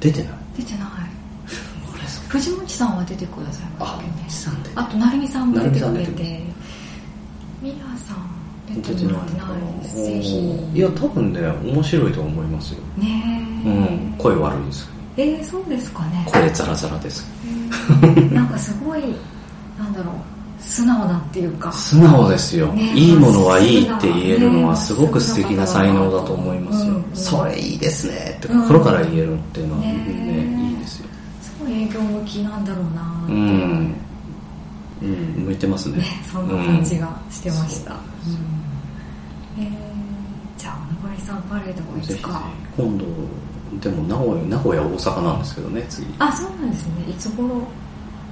[0.00, 0.32] 出てない。
[0.56, 0.88] 出てない。
[2.28, 3.86] 藤本さんは出てくださいま
[4.28, 4.56] したけ？
[4.56, 6.40] どねあと成美さんも出てくれて。
[7.60, 8.16] みやさん
[8.66, 9.44] 出出てないてもらってな
[9.78, 10.70] いですぜひ。
[10.74, 10.78] い。
[10.80, 12.80] や多分ね面白いと思いますよ。
[12.96, 14.14] ねえ、うん。
[14.16, 14.88] 声悪いです。
[15.16, 16.24] えー、そうですかね。
[16.26, 17.30] 声ザラザラです。
[17.44, 18.32] えー。
[18.32, 19.02] なんかすごい
[19.78, 20.14] なんだろう
[20.62, 21.72] 素直なっていうか。
[21.72, 22.92] 素直ですよ、ね。
[22.94, 30.70] いいものはいいって言えるのねはすごく素敵な才能だと思いますよ、うんうんそれいいですねって心から言えるっていうのはねね。
[30.70, 31.08] いいですよ。
[31.42, 33.94] すごい営業向きなんだろうなうん、
[35.02, 35.98] うん、向いてますね。
[35.98, 37.96] ねそんな感じがしてました、う
[39.58, 39.64] うん。
[39.64, 42.42] えー、じゃあおのぼりさんパレードもいか。
[42.76, 43.04] 今度
[43.80, 46.06] でも名古屋名古屋大阪なんですけどね次。
[46.18, 47.10] あそうなんですね。
[47.10, 47.62] いつ頃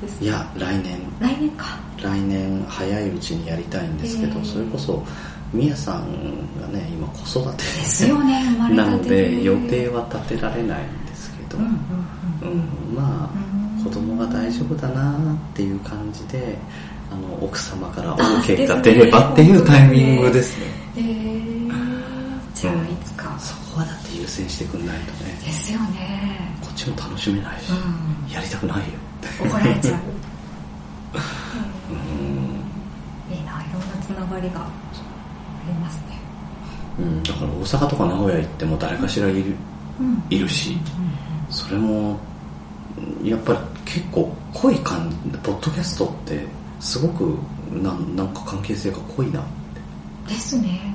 [0.00, 0.98] ですいや来年。
[1.20, 1.78] 来年か。
[2.02, 5.02] 来年早いうちにやりたいんですけど、えーそれこそ
[5.52, 6.06] みやさん
[6.60, 11.70] がね今子育てですよねなので予定は立てられないんですけど、うんうん
[12.48, 12.94] うん。
[12.94, 16.56] まあうん子供が大丈夫だなっていう感じで
[17.10, 20.66] あの奥様から OK が出ればっていうタイミングですね。
[20.96, 21.72] えー、
[22.54, 25.32] じゃあいつか、そこはだって優先してくんないとね。
[25.44, 26.54] ですよね。
[26.59, 28.84] こっちも楽しめないし、うやりたくないよ。
[29.40, 30.00] 怒られちゃう。
[31.90, 33.34] うん。
[33.34, 34.68] いいないろんなつながりがあ
[35.66, 36.18] りますね。
[36.98, 39.54] うん、だから大阪とか名古屋行っても誰かしらいる
[40.00, 40.22] うん。
[40.30, 40.78] いるし
[41.48, 42.18] それも
[43.20, 45.10] うんやっぱり結構濃い感
[45.42, 46.46] ポッドキャストって
[46.80, 47.38] すごく
[47.70, 49.42] なんなんか関係性が濃いなっ
[50.26, 50.34] て。
[50.34, 50.94] ですね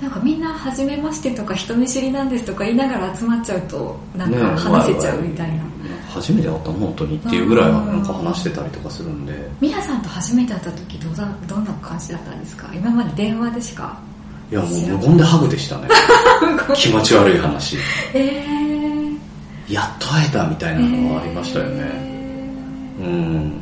[0.00, 5.68] なんかみんな初めましてとか人見知りなんですとか言いながら集まっちゃうとなんか話せちゃうみたいな、わいわい
[6.10, 9.32] 初めて会ったの本当にっていうぐらいはなんか話してたりとかするんで。
[9.60, 12.68] ミラさんと初めて会った時どうだどんな感じだったんですか？
[12.74, 13.98] 今まで電話でしか
[14.50, 15.88] いやもう無言でハグでしたね。
[16.76, 17.76] 気持ち悪い話。
[18.14, 23.52] えー、やっと会えたみたいなのがありましたよね、えうん。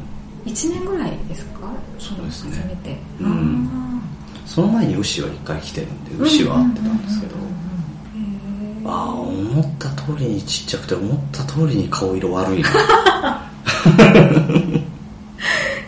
[0.47, 1.61] ー、1年ぐらいですか？
[1.99, 2.57] そうですね。
[2.57, 2.99] 初めて。
[3.21, 3.84] うん
[4.55, 7.35] その前に牛は一回来てるんで牛は会ってたんですけど。
[8.87, 13.51] ああ思った通りにちっちゃくて思った通りに顔色悪いな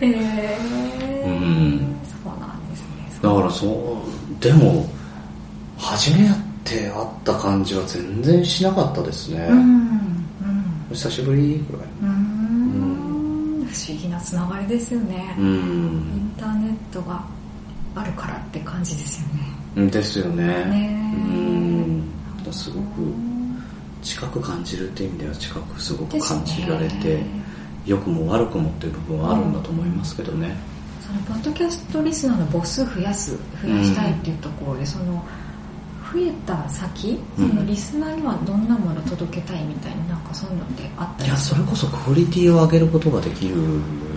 [0.01, 0.57] へえ
[1.25, 4.89] うんそうなんですねだからそうでも
[5.77, 6.27] 初め
[6.63, 10.07] て会った感じは全然しなかったですね、うんうん
[10.89, 17.21] 久しぶりぐらいうん不思議なつながりですよね、うインターネットが
[17.99, 19.41] あるからって感じですよね。
[19.75, 20.45] うんですよね。
[20.65, 21.13] ね。
[21.13, 22.53] うん。
[22.53, 22.85] すごく
[24.01, 27.21] 近く感じるっていう意味では近くすごく感じられて、
[27.85, 30.55] 良くも悪くもっていう部分はあるんだと思いますけどね、
[31.05, 35.25] そのポッドキャストリスナーの母数増やす増やしたいっていうところで、その
[36.13, 43.55] 増えた先そのリスナーにはどんなものを届けたいみたいななんかそういうのってあったりいやそれこそクオリティを上げることができる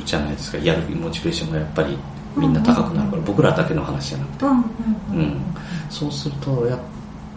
[0.04, 0.58] じゃないですか。
[0.58, 1.98] やるモチベーションがやっぱり
[2.36, 5.36] みんな高くなるから、僕らだけの話じゃなくて、うん
[5.90, 6.78] そうするとやっ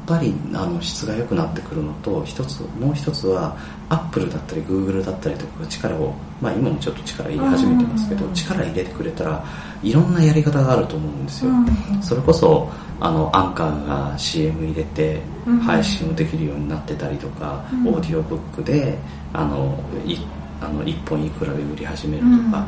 [0.06, 3.58] ぱりあの質が良くなってくるのと一つもう一つは
[3.90, 9.44] アップルだったりグーグルだったりとかが力を、まあ、今もちょっと力入れ始めてますけど、うん力入れてくれたら
[9.82, 11.68] いろんなやり方があると思うんですよ、うん
[12.02, 17.88] それこそあのアンカーが CM 入れてうん配信をできるようになってたりとか、うん。
[17.88, 18.98] オーディオブックで
[19.34, 20.18] あのい
[20.62, 22.66] あの1本いくらで売り始めるとか、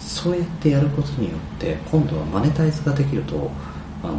[0.00, 3.50] そうやってやることによって今度はマネタイズができると
[4.02, 4.18] あの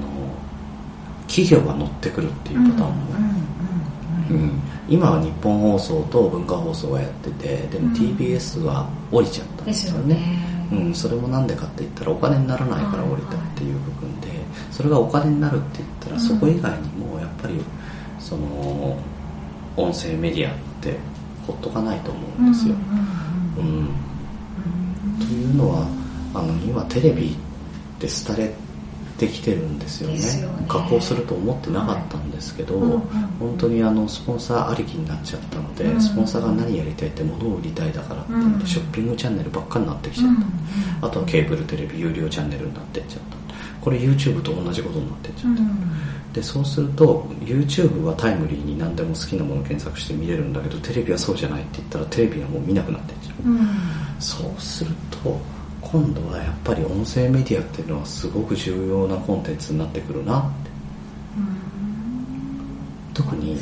[1.27, 4.61] 企業が乗ってくるっていうパターンも、うんうんうんうん。
[4.87, 7.93] 今は日本放送と文化放送がやっててでもうん。
[7.93, 10.15] TBS は降りちゃったんですすよね。
[10.15, 14.29] ねうん、それもなんでかって言ったらお金にならないから降りたっていう部分で
[14.71, 16.21] それがお金になるって言ったらうん。
[16.21, 17.61] そこ以外にもやっぱり
[18.19, 18.97] その
[19.75, 20.95] 音声メディアって
[21.45, 22.75] ほっとかないと思うんですよ、
[23.57, 23.77] うんうんうん。
[23.79, 24.10] うん
[25.27, 25.87] というのは
[26.33, 28.53] あの今テレビって廃れ
[29.17, 30.17] てきてるんですよね。
[30.17, 30.65] ね。
[30.67, 33.01] 加工すると思ってなかったんですけど、うんうん
[33.41, 40.35] 本当にあのスポンサーありきになっちゃったので、うんスポンサーが何やりたいって物を売りたいだからっていうんショッピングチャンネルばっかになってきちゃっ
[41.01, 43.50] た、あとはケーブルテレビ有料チャンネルになってっちゃった
[43.81, 46.33] これ YouTube と同じことになってっちゃった、うん。
[46.33, 53.67] でそうすると YouTube はタイムリーに何でも好きなものを検索して見れるんだけどテレビはそうじゃないって言ったらテレビはもう見なくなってっちゃううん。
[54.19, 55.39] そうすると
[55.81, 60.71] 今度はやっぱり音声メディアっていうのはすごく重要なコンテンツになってくるなって。
[63.13, 63.57] 特に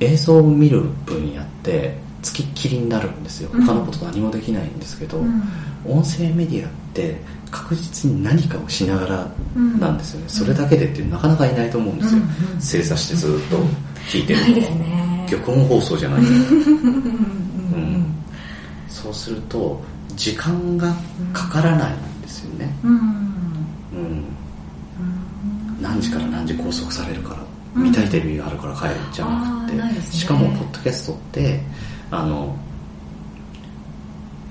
[0.00, 3.50] 映像を見る分野ってつきっきりになるんですよ。
[3.52, 3.64] うん。
[3.64, 5.42] 他のこと何もできないんですけど、うん。
[5.86, 7.16] 音声メディアって
[7.54, 9.28] 確実に何かをしながら
[9.78, 10.28] なんですよね、ん。
[10.28, 13.58] それだけでってなかなかいないと思うんですよ、うんうん正座してずっと
[14.10, 14.40] 聞いてる。
[14.40, 15.26] ないですね。
[15.30, 18.14] 玉音放送じゃない、うん。
[18.88, 19.80] そうすると
[20.16, 20.92] 時間が
[21.32, 24.24] かからないんですよね、うん。
[25.80, 27.36] 何時から何時拘束されるから、
[27.76, 27.84] うん。
[27.84, 30.10] 見たいテレビがあるから帰るじゃなくあーないですね。
[30.10, 31.60] てしかもポッドキャストって
[32.10, 32.56] あの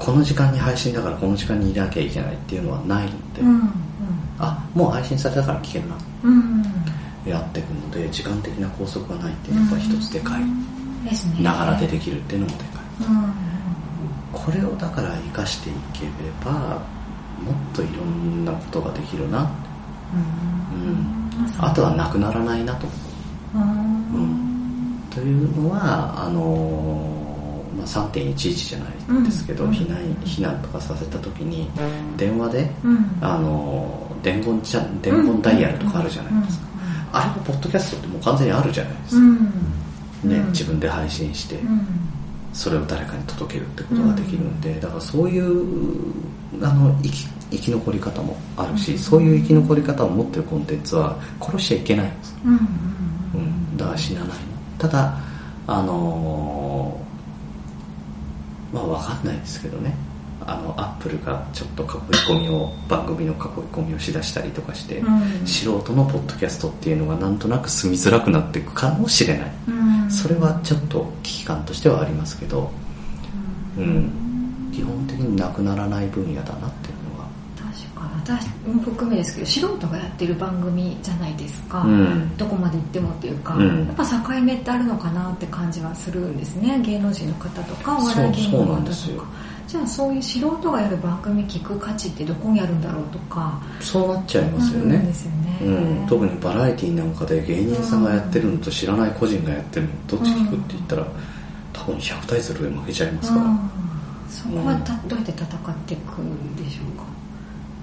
[0.04, 3.72] この時間に配信だからこの時間にいなきゃいけないっていうのはないので、うん
[4.40, 5.96] あもう配信されたから聞けるな。
[6.24, 6.64] うん
[7.26, 10.44] やっていくので時間的な拘束がないっていうのが一つでかい。
[11.10, 11.44] ですね。
[11.44, 13.06] ながらでできるっていうのもでかい。
[13.08, 13.34] うん
[14.34, 16.10] これをだから生かしていけれ
[16.44, 19.50] ばもっといろんなことができるな、
[20.12, 22.88] うん、あとはなくならないなと
[23.54, 23.62] うん。
[23.62, 23.66] う
[24.26, 25.04] ん。
[25.12, 27.13] というのはあのー
[27.84, 31.70] まあ、3.11じゃないですけど、うん避難避難とかさせた時に
[32.18, 33.18] 電話で、うん。
[33.22, 36.66] あのー伝言ちゃ伝言ダイヤルとかあるじゃないですか、
[37.12, 39.36] あれもポッドキャストってもう完全にあるじゃないですか、うん。
[39.36, 39.42] ね
[40.24, 40.48] うん。
[40.52, 41.86] 自分で配信して、うん。
[42.54, 46.14] それを誰かに届けるってことができるんで、だからそういう
[46.62, 48.98] あの生き生き残り方もあるし、うん。
[48.98, 52.54] そういう生き残り方を持ってるコンテンツは殺しちゃいけないんです、うん。
[52.54, 52.58] う
[53.44, 54.36] ん、だから死なないの。
[54.78, 55.18] ただ
[55.68, 56.73] あのー
[58.74, 59.96] まあ分かんないですけどね。
[60.46, 61.90] あのアップルがちょっと囲い
[62.28, 63.40] 込みを番組の囲い
[63.72, 65.48] 込みをしだしたりとかして、うん。
[65.48, 70.12] 素人のポッドキャストっていうのがなんとなく住みづらくなっていくかもしれない、うん。
[70.12, 72.72] それはちょっと危機感としてはありますけど、
[73.78, 76.68] うん、基本的になくならない分野だな。
[76.68, 82.38] っていうのは、確かに私も含めですけど素人がやってる番組じゃないですか、うん。
[82.38, 83.86] どこまで行ってもっていうか、うん。
[83.88, 86.80] やっぱ境目ってあるのかなって感じはするんですね。
[86.82, 88.94] 芸能人の方とかお笑い芸人の方とか。
[89.66, 93.60] じゃあそういう素人がやる番組聞く価値ってどこにあるんだろうとか。
[93.80, 94.98] そうなっちゃいますよね。
[95.00, 101.08] ですよね、うん、特にバラエティーなんかで芸人さんがやってるのと知らない個人がやってるのどっち聞くって言ったら
[101.72, 103.60] 多分100対0で負けちゃいますから、うん。
[104.30, 107.13] そこはたどうやって戦っていくんでしょうか？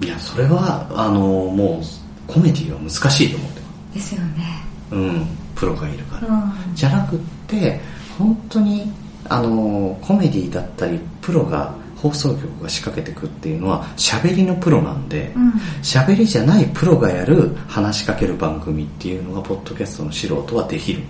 [0.03, 4.45] いやそれはあのもうコメディは難しいと思ってまですよね。
[4.89, 6.75] すうんプロがいるから、うん。
[6.75, 7.81] じゃなくって
[8.19, 8.91] 本当に
[9.29, 15.51] あのコメディだったりプロが放送局が仕掛けてくっていうのは喋りのプロなんでうん。
[15.83, 21.03] 喋、りじゃないプロがやる話しかける番組っていうのがポッドキャストの素人はできる、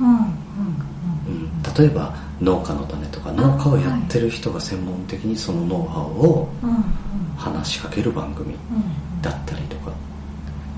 [0.00, 6.48] うんうんうん、例えば農家の種とか農家をやってる人が専門的にそのノウハウを
[7.38, 9.92] 話しかける番組うんだったりとか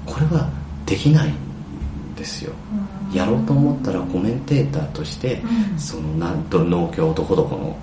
[0.06, 0.48] これは
[0.86, 2.52] できないんですよ。
[3.10, 3.16] うん。
[3.16, 5.40] やろうと思ったらコメンテーターとして
[5.72, 5.78] うん。
[5.78, 7.78] そのなんと農協どこどこの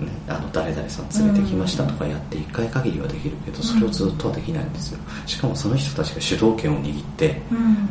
[0.00, 4.98] ね、あの誰々さん連れてきましたとかやって1回限りはできるけどそれをずっとはできないんですよ。
[5.26, 7.40] しかもその人たちが主導権を握って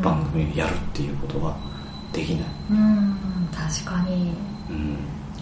[0.01, 1.55] 番組をやるっていうことは
[2.11, 3.19] できない、うん
[3.53, 4.33] 確かに。
[4.69, 4.97] うん、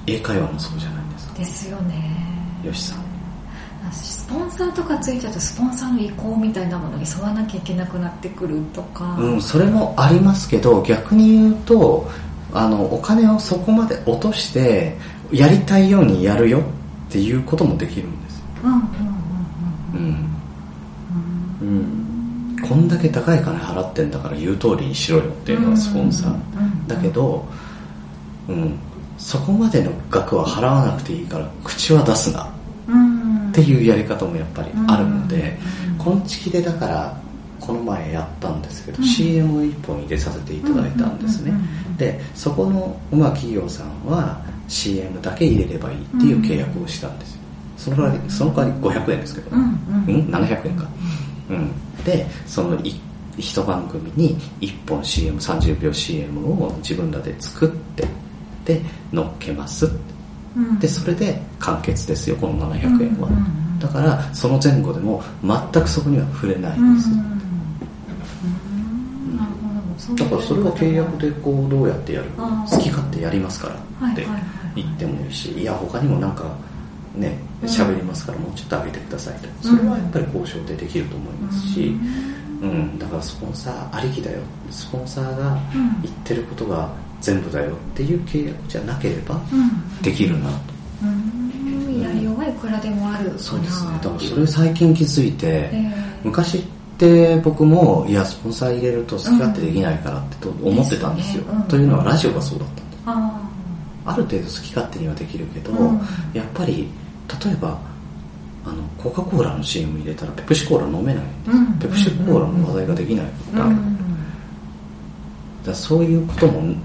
[0.05, 1.33] 英会話もそうじゃないですか。
[1.39, 2.27] ですよね。
[2.63, 3.06] よしさん
[3.91, 12.09] スポンサーとかついちゃうとスポンサーの意向みたいなものに沿わなきゃいけなくなってくるとか、うん、それもありますけど逆に言うと
[12.53, 14.97] あのお金をそこまで落として
[15.31, 18.45] やりたいようにやるよっていうこともできるんですよ。
[18.63, 18.87] うんうんうん
[19.93, 20.39] うん。
[21.61, 22.57] うん。
[22.59, 27.45] うん、こんだけ高い金払ってんだから言う通りにしろよっていうのがスポンサー、うんだけど、
[28.47, 28.79] うん、
[29.17, 32.43] そこまでの額は払わなくていいから口は出すな。
[32.51, 32.56] うん
[33.61, 35.57] っていうやり方もやっぱりあるので
[35.91, 35.97] うん。
[35.97, 37.17] こんちきでだから
[37.59, 39.03] この前やったんですけど、うん。
[39.05, 41.51] CM を1本入れさせていただいたんですね、
[41.97, 47.33] でそこの、まあ、企業さんは CM だけ入れればいいっていう契約をしたんです。
[47.33, 47.41] よ
[47.77, 49.69] その代わりその代わり500円ですけど、うんうん。
[49.69, 50.87] うん？700円か、
[51.49, 52.99] うん、でそのい
[53.37, 58.07] 一番組に1本 CM30 秒 CM を自分らで作って
[58.65, 60.16] で乗っけますうん
[60.79, 63.29] でそれで完結ですよこの700円は、
[63.79, 67.01] だからその前後でも全くそこには触れないうんんで
[69.99, 74.25] す、だからそれは契約でこうどうやってやる好き勝手やりますからって
[74.75, 76.55] 言ってもいいしいや他にもなんか
[77.15, 77.69] ねうん。
[77.69, 79.47] 喋りますからもうちょっと上げてくださいと。
[79.61, 81.87] それはやっぱり交渉でできると思いますし、
[82.61, 84.39] うん、だからスポンサーありきだよ。
[84.69, 86.01] スポンサーがうん。
[86.01, 86.89] 言ってることが
[87.21, 90.01] 全部だよっていう契約じゃなければうん。
[90.01, 90.55] できるなと、
[91.03, 92.01] うん。
[92.01, 93.91] やりようはいくらでもあるそうですね。
[94.01, 96.61] だからそれ最近気づいて、えー昔っ
[96.97, 101.63] て僕もいやスポンサー入れると好き勝手できないからってと思ってたんですよ、うん。
[101.63, 103.49] というのはラジオがそうだったんですあ。
[104.05, 106.01] ある程度好き勝手にはできるけど、うん。
[106.33, 106.87] やっぱり
[107.45, 107.79] 例えば
[108.65, 111.73] あのコカ・コーラの CM 入れたらペプシコーラ飲めないんです、うん。
[111.79, 113.75] ペプシコーラの話題ができないことある、
[115.65, 116.75] だそういうことも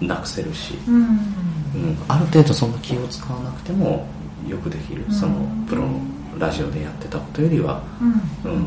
[0.00, 0.94] なくせるし、うん。
[0.94, 4.06] うん、ある程度そんな気を使わなくても
[4.48, 5.14] よくできる、うん。
[5.14, 5.34] その
[5.68, 6.00] プロの
[6.38, 7.82] ラジオでやってたことよりは
[8.44, 8.52] うん。
[8.52, 8.66] うん。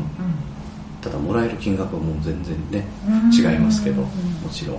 [1.00, 3.32] ただもらえる金額はもう全然ねうん。
[3.32, 4.08] 違いますけどうん。
[4.08, 4.76] もちろん。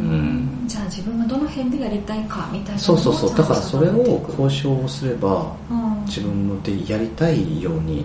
[0.00, 0.10] うん。
[0.10, 0.64] うん。
[0.66, 3.36] じゃあ自分がどの辺でやりたいかみたいなそうそうそう。
[3.36, 5.74] だからそれをこ交渉をすればう
[6.06, 8.04] 自分のでやりたいように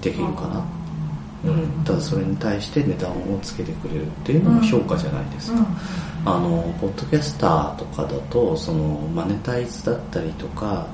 [0.00, 0.64] できるかな、
[1.44, 5.66] うん、ただそれに対して値段をつけてくれるっていうのも評価じゃないですか、
[6.26, 8.82] あのポッドキャスターとかだとその
[9.14, 10.86] マネタイズだったりとか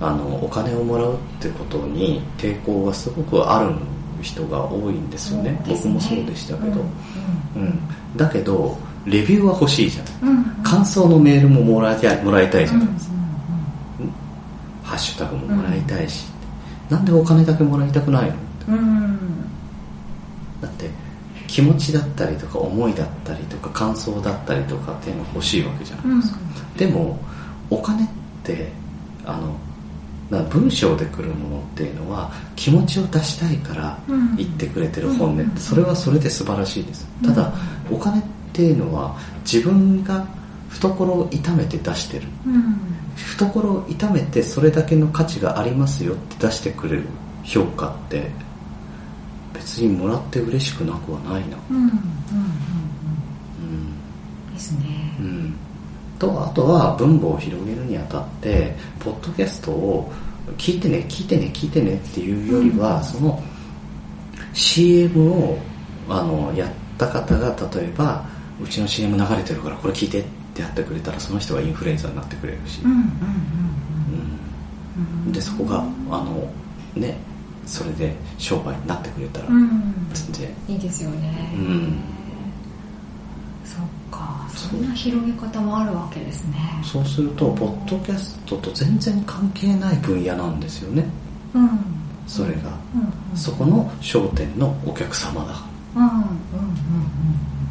[0.00, 3.74] あのお金をもらうってことに抵抗がすごくある
[4.22, 5.60] 人が多いんですよね。
[5.66, 6.80] 僕もそうでしたけど、
[7.56, 7.78] うん
[8.16, 10.12] だけどレビューは欲しいじゃない。
[10.22, 10.44] うんうん。
[10.62, 13.14] 感想のメールももらいたいもらいたいじゃうんないですか、
[14.82, 16.26] ハッシュタグももらいたいし、
[16.90, 18.36] なんでお金だけもらいたくないの
[18.68, 19.18] うん
[21.46, 26.38] 気持ちだったりとか思いだったりとか感想だったりとかっていうのが欲しいわけじゃないですか、
[26.76, 27.18] でも
[27.70, 28.08] お金っ
[28.42, 28.70] て
[29.24, 29.56] あの
[30.30, 34.36] な文章で来るものっていうのは気持ちを出したいからうん。
[34.36, 35.46] 言ってくれてる本音うん。
[35.46, 37.06] ってそれはそれで素晴らしいです。
[37.22, 37.34] うん。
[37.34, 37.52] ただ
[37.90, 40.26] お金っていうのは自分が
[40.68, 42.26] 懐を痛めて出してる。
[42.46, 42.76] うん。
[43.14, 47.04] 懐を痛めてそれだけの価値がありますよって出してくれる
[47.44, 48.30] 評価って
[49.56, 51.56] 別にもらって嬉しくなくはないな。
[51.70, 51.96] うんうんうんうん。
[54.48, 54.54] うん。
[54.54, 55.16] ですね。
[55.20, 55.54] うん。
[56.18, 60.10] とあとは分母を広げるにあたってポッドキャストを
[60.56, 63.04] 聞いてね聞いてね聞いてねっていうよりは、うん。
[63.04, 63.42] その
[64.54, 65.58] CM を
[66.08, 68.24] あのやった方が例えば
[68.62, 73.06] うちの CM 流れてるからこれ聞いてってやってくれたらその人がインフルエンザになってくれるし、うんうんうんう
[75.26, 75.32] うんん。
[75.32, 75.84] でそこがあ
[76.22, 76.50] の
[76.94, 77.18] ね
[77.66, 79.94] それで商売になってくれたらうん。
[80.14, 81.52] 全然、いいですよね。
[81.54, 81.98] うん。
[83.64, 84.46] そっか。
[84.54, 86.56] そんな広げ方もあるわけですね。
[86.84, 91.04] そうするとポッドキャストと全然関係ない分野なんですよね。
[91.54, 91.68] うん。
[92.26, 93.36] それが、うん。
[93.36, 95.62] そこの商店のお客様だ、
[95.96, 96.06] うん。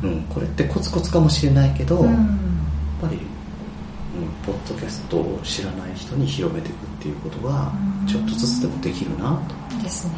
[0.03, 0.11] うん。
[0.11, 2.09] うん、これってコツコツかもしれないけど、うん。
[2.09, 2.15] うん
[3.01, 3.19] やっぱり
[5.09, 7.71] トを知らない人に広めていくっていうことが
[8.05, 9.39] ちょっとずつでもできるな
[9.69, 9.83] と。
[9.83, 10.13] ですね。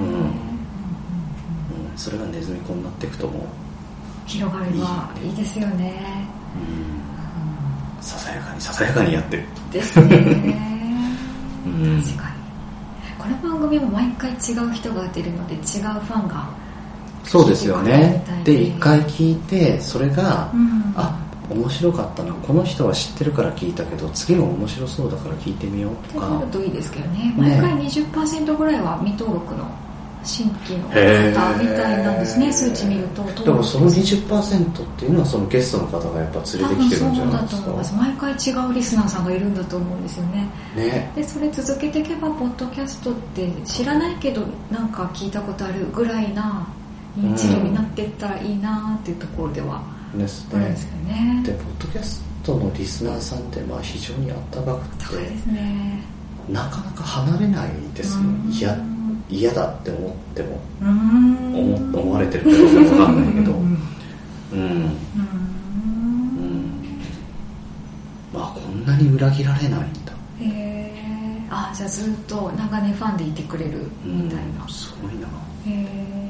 [0.00, 0.08] うん。
[0.08, 0.30] うん。
[1.96, 3.40] それがネズミ子になっていくとも。
[3.40, 3.46] う
[4.26, 6.26] 広がればいいですよね。
[6.56, 8.02] うん。
[8.02, 9.44] ささやかにささやかにやってる。
[9.72, 10.16] ですね。
[11.66, 12.02] うん。
[12.02, 12.34] 確かに。
[13.18, 16.46] この番組も毎回違う人が出るので違うファンが
[17.24, 18.22] そうですよね。
[18.44, 20.92] で一回聞いてそれが、うん。
[20.96, 21.18] あ
[21.50, 22.32] 面白かったな。
[22.32, 26.28] この人は知ってるから聞いたけど次も面白そうだから聞いてみようとか。
[26.28, 27.34] なるといいですけどね。
[27.36, 29.66] 毎回20%ぐらいは未登録の
[30.24, 30.94] 新規の方
[31.58, 33.22] みたいなんですね数値見ると。
[33.44, 37.92] でもその20%っていうのはそのゲストの方がやっぱ連れてきてるんじゃないです多分そうだと思います。
[37.92, 40.48] か毎回違うリスナーさんがいるんだと思うんですよね。
[40.74, 41.12] ね。
[41.14, 46.66] でそれ続けていけばポッドキャストって知らないけどなんか聞いたことあるぐらいな
[47.18, 49.82] 認知度になっていったらいいなっていうところでは
[50.18, 50.68] ですね。
[50.68, 51.42] ですね。
[51.44, 56.02] でポッドキャストのリスナーさんってまあ非常にあったかくてね。
[56.48, 58.50] なかなか離れないですようん。
[58.50, 58.78] 嫌
[59.30, 63.52] 嫌だって思っても思思われてるかどうかわかんないけど。
[63.52, 63.78] うん。
[64.52, 64.60] うん。
[64.60, 64.68] うん。
[64.72, 64.90] うん。
[68.32, 70.12] まあこんなに裏切られないんだ。
[70.40, 70.94] へえ
[71.50, 74.64] あじゃあずっと長年ファンでいてくれるみたいな。
[74.64, 75.26] うん、すごいな。
[75.66, 76.24] へえ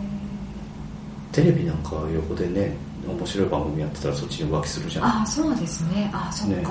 [1.33, 2.77] テレビなんか横でね
[3.13, 5.23] 面白い番組やってたらそっちに浮気するじゃん。
[5.23, 6.11] あそうですね。
[6.13, 6.65] あそっか、ね。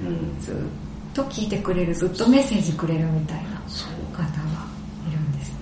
[0.00, 0.14] うんうん。
[0.14, 0.40] うん。
[0.40, 0.56] ずっ
[1.14, 4.00] と聞いてくれるずっとメッセージくれるみたいなそう。
[4.16, 4.26] 方が
[5.08, 5.52] いるんです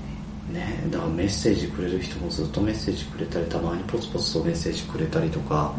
[0.52, 0.60] ね。
[0.60, 5.72] ねだからメッセージくれる人もずっとメッセージくれたりたまにポツポツとメッセージくれたりとか、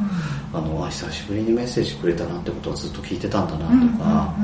[0.54, 4.36] あのあ久しぶりにメッセージくれたなってことはずっと聞いてたんだなとか、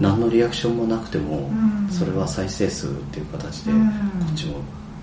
[0.00, 3.86] 何のリアクションもなくても、うんそれは再生数っていう形で、うん。
[3.88, 3.92] こ
[4.30, 4.58] っちも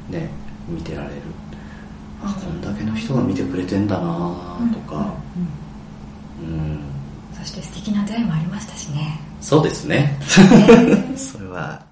[0.10, 0.30] ね
[0.68, 1.22] 見てられる、
[2.24, 4.02] あこんだけの人が見てくれてんだな
[4.74, 5.14] とか、
[6.42, 6.82] うん。
[7.34, 9.20] そして素敵な出会いもありましたしね。
[9.42, 10.18] そうですね。
[10.68, 11.14] ね。
[11.18, 11.89] それは